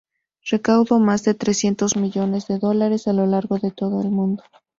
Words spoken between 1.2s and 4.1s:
de trescientos millones de dólares a lo largo de todo el